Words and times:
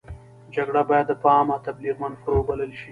جګړه 0.55 0.81
باید 0.89 1.07
په 1.21 1.27
عامه 1.35 1.55
تبلیغ 1.67 1.95
منفوره 2.03 2.35
وبلل 2.39 2.69
شي. 2.77 2.79